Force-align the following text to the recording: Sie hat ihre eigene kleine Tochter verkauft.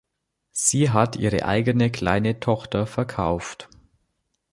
Sie 0.51 0.89
hat 0.89 1.15
ihre 1.17 1.45
eigene 1.45 1.91
kleine 1.91 2.39
Tochter 2.39 2.87
verkauft. 2.87 3.69